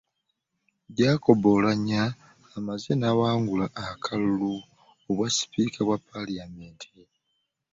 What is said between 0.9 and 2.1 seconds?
Jacob Oulanya